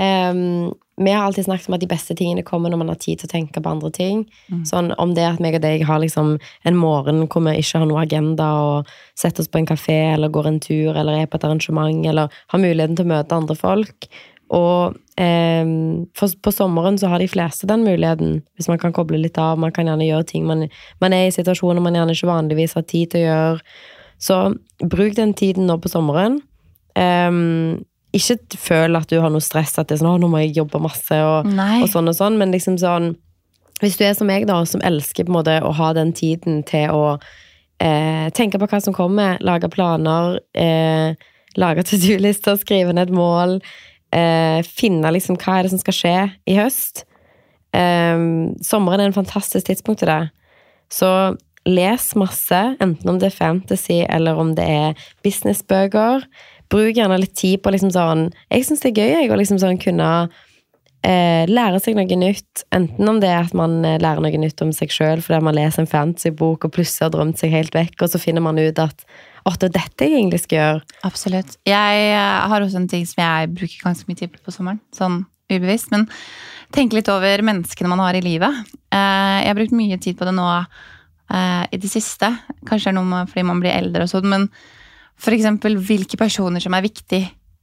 um, 0.00 0.74
vi 0.96 1.10
har 1.10 1.24
alltid 1.24 1.44
snakket 1.44 1.68
om 1.68 1.74
at 1.76 1.80
de 1.80 1.88
beste 1.90 2.14
tingene 2.16 2.42
kommer 2.42 2.72
når 2.72 2.80
man 2.80 2.88
har 2.88 3.00
tid 3.00 3.20
til 3.20 3.28
å 3.28 3.32
tenke 3.32 3.60
på 3.60 3.70
andre 3.70 3.90
ting. 3.92 4.22
Mm. 4.48 4.62
Sånn 4.68 4.92
Om 4.96 5.12
det 5.16 5.26
at 5.28 5.42
meg 5.44 5.58
og 5.58 5.64
deg 5.64 5.84
har 5.84 6.00
liksom 6.00 6.38
en 6.40 6.78
morgen 6.78 7.26
hvor 7.26 7.44
vi 7.44 7.58
ikke 7.60 7.82
har 7.82 7.90
noe 7.90 8.04
agenda, 8.06 8.46
og 8.64 8.94
setter 9.18 9.44
oss 9.44 9.52
på 9.52 9.60
en 9.60 9.68
kafé 9.68 9.98
eller 10.14 10.32
går 10.32 10.48
en 10.48 10.62
tur 10.62 10.96
eller 10.96 11.20
er 11.20 11.28
på 11.28 11.36
et 11.36 11.44
arrangement, 11.44 12.06
eller 12.08 12.32
har 12.32 12.62
muligheten 12.62 12.96
til 12.96 13.04
å 13.08 13.12
møte 13.12 13.36
andre 13.36 13.56
folk. 13.60 14.08
Og 14.56 14.96
eh, 15.20 15.68
for, 16.16 16.36
på 16.40 16.54
sommeren 16.54 16.96
så 17.00 17.10
har 17.12 17.20
de 17.20 17.28
fleste 17.28 17.68
den 17.68 17.84
muligheten, 17.84 18.40
hvis 18.56 18.70
man 18.70 18.80
kan 18.80 18.94
koble 18.96 19.20
litt 19.20 19.36
av. 19.42 19.58
Man 19.60 19.74
kan 19.76 19.90
gjerne 19.90 20.06
gjøre 20.06 20.28
ting 20.30 20.46
man, 20.48 20.64
man 21.02 21.16
er 21.16 21.28
i 21.28 21.34
situasjoner 21.34 21.84
man 21.84 21.98
gjerne 21.98 22.16
ikke 22.16 22.30
vanligvis 22.30 22.76
har 22.78 22.86
tid 22.88 23.12
til 23.12 23.26
å 23.26 23.28
gjøre. 23.28 23.76
Så 24.16 24.40
bruk 24.80 25.18
den 25.18 25.36
tiden 25.36 25.68
nå 25.68 25.76
på 25.82 25.92
sommeren. 25.92 26.40
Um, 26.96 27.84
ikke 28.18 28.58
føl 28.60 28.98
at 28.98 29.10
du 29.10 29.18
har 29.22 29.32
noe 29.32 29.44
stress, 29.44 29.76
at 29.78 29.88
det 29.88 29.96
er 29.96 30.02
sånn 30.02 30.14
'Å, 30.14 30.20
nå 30.22 30.30
må 30.30 30.42
jeg 30.42 30.56
jobbe 30.56 30.82
masse', 30.82 31.20
og, 31.22 31.46
og, 31.46 31.88
sånn 31.92 32.10
og 32.10 32.16
sånn, 32.16 32.38
men 32.38 32.52
liksom 32.54 32.78
sånn 32.80 33.16
Hvis 33.76 33.98
du 33.98 34.06
er 34.06 34.14
som 34.16 34.26
meg, 34.26 34.46
da, 34.48 34.64
som 34.64 34.80
elsker 34.80 35.26
på 35.26 35.28
en 35.28 35.36
måte 35.36 35.60
å 35.60 35.70
ha 35.76 35.92
den 35.92 36.14
tiden 36.16 36.62
til 36.64 36.88
å 36.88 37.18
eh, 37.78 38.30
tenke 38.32 38.56
på 38.56 38.64
hva 38.70 38.80
som 38.80 38.94
kommer, 38.96 39.36
lage 39.44 39.68
planer, 39.68 40.40
eh, 40.56 41.12
lage 41.60 41.84
to 41.88 41.98
do-lister, 42.00 42.56
skrive 42.56 42.94
ned 42.96 43.10
et 43.10 43.12
mål, 43.12 43.60
eh, 44.16 44.62
finne 44.64 45.12
liksom 45.12 45.36
hva 45.36 45.58
er 45.58 45.62
det 45.66 45.74
som 45.74 45.82
skal 45.82 45.92
skje 45.92 46.14
i 46.48 46.56
høst. 46.56 47.04
Eh, 47.76 48.16
Sommeren 48.64 49.04
er 49.04 49.10
en 49.10 49.18
fantastisk 49.20 49.66
tidspunkt 49.68 50.00
til 50.00 50.08
det. 50.08 50.30
Så 50.88 51.36
les 51.66 52.14
masse, 52.16 52.62
enten 52.80 53.10
om 53.10 53.18
det 53.20 53.28
er 53.28 53.36
fantasy 53.36 54.04
eller 54.08 54.38
om 54.38 54.54
det 54.56 54.64
er 54.64 55.08
businessbøker 55.26 56.24
bruk 56.72 56.96
gjerne 56.96 57.20
litt 57.22 57.36
tid 57.38 57.62
på 57.62 57.72
liksom 57.74 57.92
sånn 57.94 58.28
Jeg 58.50 58.66
syns 58.66 58.82
det 58.82 58.92
er 58.92 59.00
gøy 59.00 59.14
jeg, 59.14 59.30
å 59.30 59.38
liksom 59.38 59.60
sånn 59.62 59.80
kunne 59.82 60.10
eh, 61.06 61.44
lære 61.48 61.80
seg 61.82 61.96
noe 61.98 62.18
nytt. 62.18 62.64
Enten 62.74 63.10
om 63.10 63.20
det 63.22 63.30
er 63.30 63.46
at 63.46 63.54
man 63.56 63.78
eh, 63.86 63.98
lærer 64.02 64.22
noe 64.24 64.42
nytt 64.42 64.62
om 64.64 64.72
seg 64.74 64.92
sjøl 64.94 65.22
fordi 65.24 65.42
man 65.46 65.56
leser 65.56 65.84
en 65.84 65.90
fantasybok 65.90 66.66
og 66.66 66.74
plutselig 66.74 67.06
har 67.06 67.14
drømt 67.14 67.40
seg 67.40 67.54
helt 67.54 67.76
vekk, 67.76 67.96
og 68.02 68.12
så 68.12 68.22
finner 68.22 68.44
man 68.44 68.60
ut 68.60 68.82
at 68.82 69.06
å, 69.46 69.52
det 69.54 69.68
er 69.68 69.76
dette 69.76 70.08
jeg 70.08 70.18
egentlig 70.18 70.42
skal 70.42 70.58
gjøre. 70.58 70.98
Absolutt. 71.06 71.56
Jeg 71.68 72.02
eh, 72.10 72.50
har 72.50 72.62
også 72.62 72.82
en 72.82 72.90
ting 72.90 73.06
som 73.06 73.22
jeg 73.22 73.52
bruker 73.54 73.84
ganske 73.84 74.10
mye 74.10 74.18
tid 74.18 74.34
på 74.34 74.42
på 74.42 74.54
sommeren. 74.54 74.82
Sånn 74.96 75.22
ubevisst. 75.52 75.92
Men 75.94 76.08
tenke 76.74 76.98
litt 76.98 77.10
over 77.12 77.44
menneskene 77.46 77.90
man 77.92 78.02
har 78.02 78.18
i 78.18 78.24
livet. 78.24 78.64
Eh, 78.90 79.36
jeg 79.44 79.52
har 79.52 79.58
brukt 79.58 79.76
mye 79.76 80.00
tid 80.02 80.18
på 80.18 80.28
det 80.28 80.34
nå 80.36 80.50
i 81.26 81.78
det 81.82 81.88
siste. 81.90 82.28
Kanskje 82.68 82.92
det 82.92 83.00
er 83.00 83.02
noe 83.02 83.24
fordi 83.26 83.42
man 83.48 83.58
blir 83.58 83.74
eldre 83.74 84.04
og 84.04 84.10
sånn, 84.12 84.28
men 84.30 84.44
F.eks. 85.16 85.48
hvilke 85.88 86.18
personer 86.20 86.62
som 86.62 86.74
er 86.76 86.84
viktig 86.84 87.22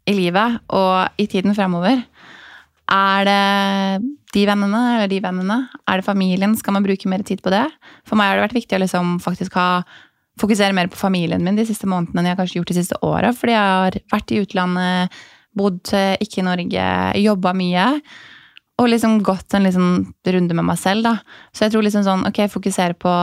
i 0.10 0.16
livet 0.16 0.60
og 0.74 1.22
i 1.22 1.28
tiden 1.32 1.56
fremover. 1.56 2.02
Er 2.92 3.28
det 3.28 4.06
de 4.34 4.46
vennene 4.50 4.82
eller 4.96 5.12
de 5.12 5.20
vennene? 5.24 5.60
Er 5.88 6.02
det 6.02 6.08
familien? 6.08 6.56
Skal 6.60 6.76
man 6.76 6.86
bruke 6.86 7.10
mer 7.10 7.24
tid 7.24 7.42
på 7.44 7.54
det? 7.54 7.66
For 8.08 8.20
meg 8.20 8.32
har 8.32 8.40
det 8.40 8.48
vært 8.48 8.58
viktig 8.58 8.78
å 8.78 8.82
liksom 8.84 9.16
faktisk 9.24 9.56
ha, 9.60 9.84
fokusere 10.42 10.76
mer 10.76 10.90
på 10.92 11.00
familien 11.00 11.44
min 11.46 11.58
de 11.60 11.66
siste 11.70 11.88
månedene 11.90 12.22
enn 12.22 12.30
jeg 12.32 12.36
har 12.36 12.42
kanskje 12.42 12.60
gjort 12.60 12.74
de 12.74 12.80
siste 12.82 13.00
åra. 13.06 13.32
Fordi 13.38 13.56
jeg 13.56 13.74
har 13.78 14.00
vært 14.12 14.34
i 14.34 14.44
utlandet, 14.44 15.20
bodd 15.54 15.94
eh, 15.96 16.16
ikke 16.26 16.42
i 16.42 16.48
Norge, 16.50 16.88
jobba 17.22 17.54
mye. 17.56 17.90
Og 18.82 18.90
liksom 18.90 19.20
gått 19.24 19.54
en 19.54 19.68
liksom 19.68 19.90
runde 20.34 20.58
med 20.58 20.66
meg 20.66 20.80
selv, 20.82 21.06
da. 21.06 21.18
Så 21.54 21.68
jeg 21.68 21.76
tror 21.76 21.86
liksom 21.86 22.06
sånn, 22.08 22.26
ok, 22.28 22.48
fokusere 22.52 22.98
på 23.00 23.14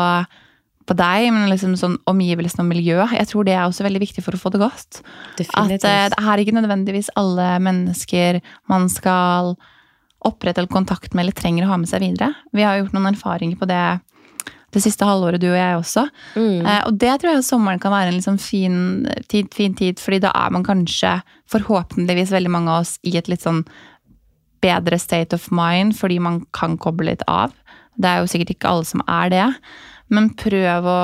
på 0.91 0.97
deg, 0.99 1.29
men 1.35 1.51
liksom 1.53 1.77
sånn 1.79 1.97
omgivelsene 2.11 2.65
og 2.65 2.71
miljøet. 2.73 3.15
Jeg 3.15 3.31
tror 3.31 3.47
det 3.47 3.55
er 3.55 3.65
også 3.65 3.87
veldig 3.87 4.03
viktig 4.03 4.25
for 4.27 4.35
å 4.35 4.41
få 4.43 4.51
det 4.51 4.63
godt. 4.63 5.03
Definitivt. 5.39 5.87
At 5.87 6.15
det 6.17 6.25
er 6.27 6.43
ikke 6.43 6.57
nødvendigvis 6.59 7.13
alle 7.21 7.53
mennesker 7.63 8.41
man 8.71 8.89
skal 8.91 9.55
opprette 10.27 10.61
eller 10.61 10.73
kontakt 10.73 11.15
med 11.15 11.25
eller 11.25 11.37
trenger 11.37 11.65
å 11.65 11.73
ha 11.73 11.81
med 11.81 11.89
seg 11.89 12.03
videre. 12.05 12.35
Vi 12.53 12.67
har 12.67 12.81
gjort 12.81 12.97
noen 12.97 13.13
erfaringer 13.15 13.61
på 13.61 13.69
det 13.71 13.85
det 14.71 14.83
siste 14.85 15.07
halvåret, 15.07 15.43
du 15.43 15.49
og 15.49 15.59
jeg 15.59 15.79
også. 15.81 16.05
Mm. 16.39 16.61
Eh, 16.63 16.83
og 16.87 16.99
det 17.03 17.17
tror 17.19 17.33
jeg 17.33 17.47
sommeren 17.47 17.81
kan 17.83 17.91
være 17.91 18.13
en 18.13 18.19
liksom 18.21 18.37
fin, 18.39 18.77
tid, 19.27 19.49
fin 19.55 19.75
tid, 19.75 19.99
fordi 19.99 20.21
da 20.23 20.31
er 20.45 20.53
man 20.55 20.67
kanskje, 20.67 21.17
forhåpentligvis 21.51 22.31
veldig 22.31 22.53
mange 22.55 22.71
av 22.71 22.85
oss, 22.85 22.93
i 23.03 23.17
et 23.19 23.27
litt 23.27 23.43
sånn 23.43 23.65
bedre 24.63 25.01
state 25.03 25.35
of 25.35 25.49
mind, 25.51 25.97
fordi 25.99 26.21
man 26.23 26.45
kan 26.55 26.79
koble 26.79 27.11
litt 27.11 27.25
av. 27.27 27.51
Det 27.99 28.13
er 28.13 28.23
jo 28.23 28.31
sikkert 28.31 28.55
ikke 28.55 28.71
alle 28.71 28.87
som 28.87 29.03
er 29.11 29.33
det. 29.33 29.49
Men 30.11 30.33
prøv 30.39 30.87
å, 30.91 31.01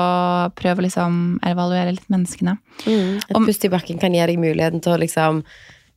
prøv 0.57 0.81
å 0.81 0.85
liksom 0.85 1.17
evaluere 1.47 1.95
litt 1.95 2.09
menneskene. 2.11 2.57
Et 3.23 3.39
pust 3.47 3.63
i 3.63 3.71
bakken 3.71 3.99
kan 4.01 4.15
gi 4.15 4.25
deg 4.27 4.39
muligheten 4.41 4.83
til 4.83 4.95
å 4.95 5.01
liksom 5.01 5.43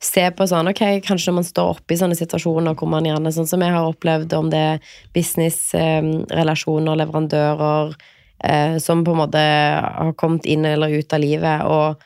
se 0.00 0.22
på 0.32 0.46
sånn, 0.48 0.70
ok, 0.70 1.02
kanskje 1.04 1.28
når 1.28 1.36
man 1.36 1.48
står 1.48 1.74
oppe 1.74 1.92
i 1.94 1.98
sånne 2.00 2.16
situasjoner 2.16 2.76
hvor 2.78 2.88
man 2.88 3.04
gjerne, 3.04 3.32
sånn 3.36 3.48
som 3.50 3.60
jeg 3.60 3.74
har 3.74 3.88
opplevd, 3.90 4.32
om 4.38 4.48
det 4.52 4.60
er 4.70 4.94
business-relasjoner, 5.12 6.96
leverandører, 7.02 7.92
eh, 8.40 8.78
som 8.80 9.04
på 9.04 9.12
en 9.12 9.20
måte 9.20 9.42
har 9.42 10.14
kommet 10.16 10.48
inn 10.48 10.64
eller 10.64 10.94
ut 10.96 11.12
av 11.12 11.20
livet, 11.20 11.66
og 11.68 12.00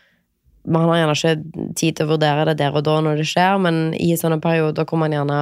man 0.64 0.88
har 0.88 1.02
gjerne 1.02 1.14
ikke 1.20 1.70
tid 1.78 1.96
til 1.96 2.06
å 2.06 2.12
vurdere 2.14 2.49
det 2.49 2.58
der 2.58 2.75
og 2.75 2.82
da 2.87 2.99
når 3.04 3.20
det 3.20 3.28
skjer, 3.30 3.61
men 3.62 3.80
i 3.94 4.14
sånne 4.18 4.40
perioder 4.42 4.88
hvor 4.88 4.99
man 4.99 5.14
gjerne 5.14 5.40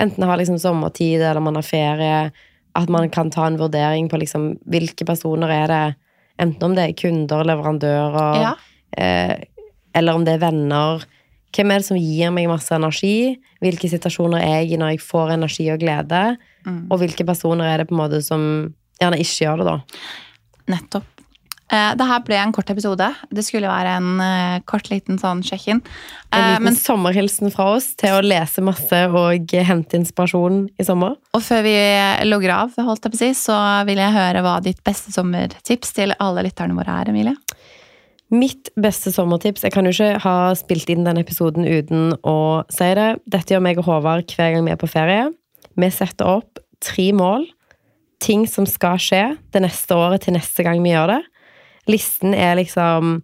enten 0.00 0.26
har 0.28 0.38
liksom 0.38 0.58
sommertid 0.60 1.22
eller 1.22 1.42
man 1.42 1.58
har 1.58 1.66
ferie, 1.66 2.18
at 2.74 2.88
man 2.90 3.08
kan 3.10 3.30
ta 3.30 3.46
en 3.46 3.58
vurdering 3.60 4.08
på 4.10 4.18
liksom 4.18 4.54
hvilke 4.66 5.06
personer 5.06 5.50
er 5.54 5.66
det, 5.70 5.82
enten 6.42 6.62
om 6.66 6.74
det 6.74 6.88
er 6.88 6.96
kunder, 6.98 7.44
leverandører, 7.46 8.40
Ja. 8.42 8.54
eh, 8.98 9.36
eller 9.94 10.14
om 10.14 10.24
det 10.26 10.34
er 10.34 10.42
venner. 10.50 11.04
Hvem 11.54 11.70
er 11.70 11.78
det 11.78 11.86
som 11.86 11.96
gir 11.96 12.30
meg 12.34 12.48
masse 12.50 12.74
energi? 12.74 13.38
Hvilke 13.62 13.86
situasjoner 13.88 14.42
er 14.42 14.56
jeg 14.64 14.72
i 14.72 14.76
når 14.80 14.96
jeg 14.96 15.04
får 15.06 15.30
energi 15.36 15.68
og 15.70 15.78
glede? 15.78 16.36
Mm. 16.66 16.88
Og 16.90 16.98
hvilke 16.98 17.24
personer 17.24 17.64
er 17.70 17.78
det 17.78 17.88
på 17.88 17.94
en 17.94 18.00
måte 18.02 18.18
som 18.26 18.74
gjerne 19.00 19.20
ikke 19.22 19.44
gjør 19.46 19.62
det, 19.62 19.66
da? 19.66 19.76
Nettopp. 20.74 21.13
Eh, 21.74 21.92
det 21.98 22.06
her 22.06 22.22
ble 22.26 22.38
en 22.38 22.52
kort 22.54 22.70
episode. 22.70 23.06
Det 23.34 23.44
skulle 23.46 23.70
være 23.70 23.96
en 23.98 24.22
eh, 24.22 24.56
kort 24.68 24.90
liten 24.92 25.18
sånn 25.20 25.42
sjekk-in. 25.46 25.80
En 25.80 26.38
Eh, 26.38 26.48
liten 26.52 26.66
men 26.68 26.78
sommerhilsen 26.78 27.52
fra 27.54 27.72
oss 27.74 27.92
til 27.98 28.14
å 28.14 28.22
lese 28.24 28.62
masse 28.64 29.00
og 29.10 29.54
hente 29.54 29.98
inspirasjon 29.98 30.64
i 30.78 30.86
sommer. 30.86 31.16
Og 31.34 31.42
før 31.42 31.64
vi 31.66 31.76
logger 32.28 32.54
av, 32.54 32.76
holdt 32.78 33.06
jeg 33.06 33.14
på 33.14 33.18
å 33.18 33.22
si, 33.22 33.30
så 33.38 33.58
vil 33.88 34.02
jeg 34.02 34.14
høre 34.14 34.44
hva 34.44 34.58
ditt 34.62 34.82
beste 34.86 35.14
sommertips 35.14 35.94
til 35.96 36.14
alle 36.22 36.46
lytterne 36.46 36.76
våre 36.78 37.00
er, 37.02 37.10
Emilie. 37.14 37.36
Mitt 38.34 38.70
beste 38.80 39.12
sommertips 39.12 39.62
Jeg 39.62 39.74
kan 39.74 39.84
jo 39.86 39.92
ikke 39.92 40.22
ha 40.24 40.36
spilt 40.58 40.88
inn 40.90 41.04
den 41.06 41.20
episoden 41.20 41.66
uten 41.66 42.14
å 42.26 42.64
si 42.72 42.88
det. 42.96 43.10
Dette 43.30 43.54
gjør 43.54 43.62
meg 43.66 43.78
og 43.78 43.86
Håvard 43.90 44.32
hver 44.32 44.54
gang 44.54 44.64
vi 44.66 44.72
er 44.74 44.80
på 44.80 44.90
ferie. 44.90 45.28
Vi 45.74 45.90
setter 45.92 46.38
opp 46.38 46.62
tre 46.82 47.10
mål. 47.14 47.46
Ting 48.24 48.46
som 48.48 48.66
skal 48.66 48.98
skje 49.02 49.22
det 49.52 49.62
neste 49.62 49.94
året 49.98 50.24
til 50.24 50.34
neste 50.34 50.64
gang 50.66 50.82
vi 50.82 50.94
gjør 50.94 51.16
det. 51.16 51.22
Listen 51.90 52.34
er 52.34 52.56
liksom 52.56 53.22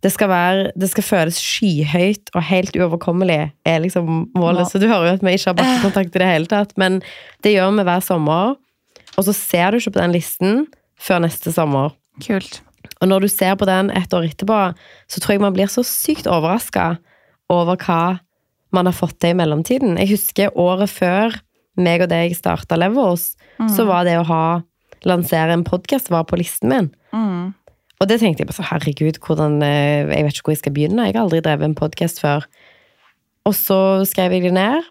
Det 0.00 0.08
skal, 0.14 0.30
være, 0.32 0.70
det 0.80 0.88
skal 0.88 1.04
føles 1.04 1.36
skyhøyt 1.36 2.30
og 2.32 2.40
helt 2.48 2.72
uoverkommelig, 2.72 3.50
er 3.68 3.82
liksom 3.84 4.30
målet. 4.32 4.62
Ja. 4.62 4.68
Så 4.70 4.80
du 4.80 4.86
hører 4.88 5.10
jo 5.10 5.16
at 5.18 5.24
vi 5.26 5.34
ikke 5.36 5.50
har 5.50 5.58
bakkekontakt 5.58 6.16
i 6.16 6.22
det 6.22 6.28
hele 6.30 6.48
tatt. 6.48 6.72
Men 6.80 7.02
det 7.44 7.52
gjør 7.52 7.74
vi 7.76 7.84
hver 7.84 8.00
sommer. 8.00 8.54
Og 9.18 9.26
så 9.26 9.34
ser 9.36 9.70
du 9.70 9.76
ikke 9.76 9.92
på 9.98 10.00
den 10.00 10.14
listen 10.16 10.62
før 10.96 11.20
neste 11.26 11.52
sommer. 11.52 11.92
Kult. 12.24 12.62
Og 13.02 13.10
når 13.12 13.26
du 13.26 13.28
ser 13.28 13.58
på 13.60 13.68
den 13.68 13.92
et 13.92 14.16
år 14.16 14.30
etterpå, 14.30 14.62
så 15.04 15.20
tror 15.20 15.36
jeg 15.36 15.44
man 15.44 15.56
blir 15.56 15.68
så 15.68 15.84
sykt 15.84 16.24
overraska 16.24 16.94
over 17.52 17.76
hva 17.84 18.02
man 18.72 18.88
har 18.88 18.96
fått 18.96 19.18
til 19.20 19.34
i 19.34 19.36
mellomtiden. 19.36 19.98
Jeg 20.00 20.14
husker 20.14 20.56
året 20.56 20.88
før 20.92 21.36
meg 21.80 22.04
og 22.04 22.10
deg 22.12 22.32
starta 22.36 22.76
Levels, 22.80 23.34
så 23.68 23.84
var 23.88 24.08
det 24.08 24.16
å 24.20 24.26
ha 24.28 24.44
lansere 25.08 25.52
en 25.56 25.64
podkast 25.64 26.10
var 26.12 26.26
på 26.28 26.38
listen 26.40 26.72
min. 26.72 26.90
Mm. 27.12 27.52
Og 28.00 28.08
det 28.08 28.16
tenkte 28.22 28.42
jeg 28.42 28.48
på 28.48 28.56
så 28.56 28.64
herregud, 28.64 29.18
hvordan 29.20 29.60
eh, 29.64 30.08
Jeg 30.08 30.24
vet 30.24 30.38
ikke 30.38 30.48
hvor 30.48 30.54
jeg 30.56 30.62
skal 30.62 30.74
begynne. 30.76 31.04
Jeg 31.08 31.16
har 31.18 31.26
aldri 31.26 31.42
drevet 31.44 31.68
en 31.68 31.76
podkast 31.76 32.22
før. 32.22 32.46
Og 33.48 33.56
så 33.56 33.80
skrev 34.08 34.32
jeg 34.36 34.48
det 34.48 34.54
ned. 34.56 34.88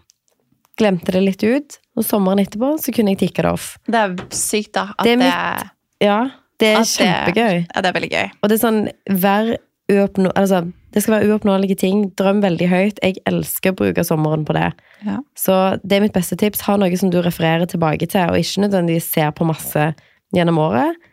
Glemte 0.80 1.14
det 1.16 1.24
litt 1.26 1.44
ut. 1.44 1.80
Og 1.98 2.06
sommeren 2.06 2.42
etterpå 2.44 2.76
så 2.82 2.94
kunne 2.96 3.16
jeg 3.16 3.24
tikke 3.26 3.46
det 3.46 3.54
off. 3.56 3.72
Det 3.90 3.98
er 4.00 4.14
sykt, 4.36 4.76
da. 4.78 4.92
At 4.94 5.10
Det 5.10 5.18
det, 5.20 5.32
er 5.34 5.72
Ja, 6.06 6.20
det 6.62 6.70
er 6.76 6.86
kjempegøy. 6.86 7.66
Ja, 7.66 7.82
det 7.82 7.90
er 7.90 7.98
veldig 7.98 8.12
gøy. 8.14 8.30
Og 8.44 8.52
det 8.52 8.60
er 8.60 8.62
sånn, 8.62 8.80
hver 9.10 9.52
uoppnå... 9.90 10.32
Altså, 10.38 10.62
det 10.94 11.04
skal 11.04 11.18
være 11.18 11.34
uoppnåelige 11.34 11.80
ting. 11.82 12.06
Drøm 12.18 12.44
veldig 12.46 12.70
høyt. 12.70 13.02
Jeg 13.04 13.20
elsker 13.30 13.74
å 13.74 13.80
bruke 13.82 14.06
sommeren 14.06 14.46
på 14.46 14.54
det. 14.58 14.70
Ja. 15.06 15.20
Så 15.38 15.58
det 15.82 15.98
er 15.98 16.06
mitt 16.06 16.16
beste 16.16 16.38
tips. 16.40 16.64
Ha 16.70 16.78
noe 16.78 16.98
som 16.98 17.12
du 17.14 17.20
refererer 17.26 17.70
tilbake 17.70 18.10
til, 18.10 18.30
og 18.30 18.38
ikke 18.38 18.68
nødvendigvis 18.68 19.10
ser 19.18 19.34
på 19.34 19.50
masse 19.50 19.92
gjennom 20.36 20.62
året. 20.62 21.09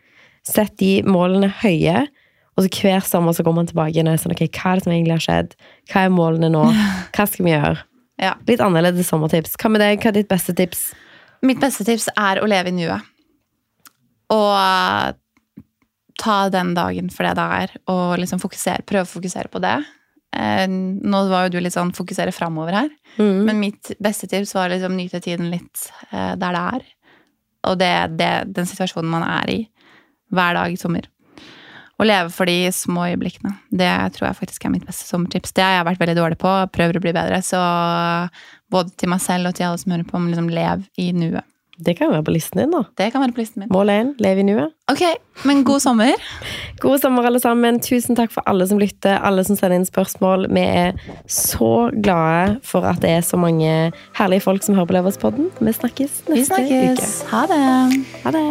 Sett 0.47 0.77
de 0.79 0.91
målene 1.07 1.49
høye, 1.61 2.05
og 2.57 2.63
så 2.65 2.69
hver 2.81 3.03
sommer 3.05 3.35
så 3.37 3.43
går 3.45 3.53
man 3.57 3.67
tilbake 3.69 3.93
igjen 3.93 4.07
og 4.09 4.15
er 4.15 4.21
sånn, 4.23 4.33
ok, 4.33 4.45
hva 4.55 4.71
er 4.71 4.79
det 4.79 4.85
som 4.87 4.93
egentlig 4.95 5.13
har 5.17 5.25
skjedd? 5.27 5.51
Hva 5.91 6.05
er 6.07 6.13
målene 6.15 6.49
nå? 6.53 6.63
Hva 7.15 7.25
skal 7.29 7.45
vi 7.45 7.53
gjøre? 7.53 7.83
Ja. 8.17 8.31
Litt 8.47 8.63
annerledes 8.65 9.11
sommertips. 9.11 9.53
Hva 9.61 9.69
med 9.75 9.83
deg? 9.83 9.99
Hva 10.01 10.09
er 10.09 10.17
ditt 10.21 10.31
beste 10.31 10.55
tips? 10.57 10.87
Mitt 11.45 11.59
beste 11.61 11.85
tips 11.85 12.07
er 12.17 12.39
å 12.41 12.47
leve 12.49 12.71
i 12.71 12.77
nuet. 12.79 13.05
Og 14.33 15.13
ta 16.17 16.37
den 16.49 16.73
dagen 16.73 17.11
for 17.13 17.27
det 17.27 17.35
det 17.37 17.45
er, 17.61 17.75
og 17.93 18.15
liksom 18.23 18.41
fokusere, 18.41 18.81
prøve 18.89 19.05
å 19.05 19.11
fokusere 19.11 19.51
på 19.53 19.61
det. 19.61 19.75
Eh, 20.35 20.65
Nå 20.67 21.21
var 21.29 21.45
jo 21.45 21.53
du 21.55 21.59
litt 21.61 21.75
sånn 21.77 21.93
fokusere 21.95 22.33
framover 22.35 22.73
her, 22.81 22.89
Mm. 23.17 23.45
men 23.47 23.59
mitt 23.59 23.91
beste 24.03 24.27
tips 24.29 24.51
var 24.53 24.69
liksom 24.69 24.93
nyte 24.97 25.17
tiden 25.21 25.47
litt 25.49 25.87
eh, 26.11 26.35
der 26.37 26.53
det 26.57 26.65
er. 26.73 26.83
Og 27.69 27.77
det, 27.79 27.93
det, 28.17 28.31
den 28.53 28.65
situasjonen 28.69 29.09
man 29.09 29.23
er 29.25 29.49
i 29.49 29.59
hver 30.33 30.57
dag 30.59 30.73
i 30.73 30.79
sommer. 30.79 31.07
Å 31.97 32.05
leve 32.05 32.29
for 32.29 32.45
de 32.45 32.69
små 32.75 33.07
øyeblikkene. 33.09 33.55
Det 33.73 33.89
tror 34.13 34.29
jeg 34.29 34.37
faktisk 34.37 34.65
er 34.67 34.73
mitt 34.75 34.85
beste 34.85 35.07
sommertips. 35.09 35.55
Det 35.57 35.65
har 35.65 35.79
jeg 35.79 35.87
vært 35.87 36.03
veldig 36.03 36.17
dårlig 36.19 36.37
på, 36.41 36.53
prøver 36.75 36.99
å 36.99 37.03
bli 37.03 37.13
bedre. 37.15 37.41
Så 37.41 37.61
både 38.73 38.93
til 39.01 39.09
meg 39.09 39.23
selv 39.23 39.49
og 39.49 39.57
til 39.57 39.69
alle 39.69 39.81
som 39.81 39.95
hører 39.95 40.09
på, 40.09 40.21
liksom 40.29 40.51
lev 40.53 40.85
i 41.01 41.11
nuet. 41.17 41.47
Det 41.77 41.93
kan 41.97 42.09
være 42.09 42.23
på 42.25 42.33
listen 42.33 42.57
din, 42.57 42.71
da. 42.73 42.79
Det 42.97 43.11
kan 43.13 43.21
være 43.21 43.35
på 43.37 43.41
listen 43.43 43.61
min. 43.61 43.69
Mål 43.73 43.89
1, 43.93 44.13
lev 44.25 44.39
i 44.41 44.45
nuet. 44.47 44.73
Ok, 44.89 45.03
men 45.45 45.61
god 45.65 45.83
sommer. 45.83 46.23
God 46.81 47.01
sommer, 47.01 47.25
alle 47.29 47.41
sammen. 47.41 47.77
Tusen 47.81 48.17
takk 48.17 48.33
for 48.33 48.45
alle 48.49 48.65
som 48.69 48.81
lytter, 48.81 49.19
alle 49.21 49.45
som 49.45 49.57
sender 49.57 49.77
inn 49.77 49.85
spørsmål. 49.85 50.47
Vi 50.53 50.63
er 50.65 50.97
så 51.29 51.89
glade 51.93 52.57
for 52.65 52.85
at 52.89 53.01
det 53.05 53.13
er 53.19 53.25
så 53.25 53.37
mange 53.41 53.91
herlige 54.17 54.45
folk 54.45 54.65
som 54.65 54.77
hører 54.77 54.89
på 54.89 54.97
Leverspodden. 54.97 55.51
Vi 55.61 55.77
snakkes 55.81 56.23
Vi 56.29 56.41
neste 56.41 56.65
uke. 56.65 57.13
Ha 57.33 57.45
det. 57.53 57.61
Ha 58.25 58.33
det. 58.37 58.47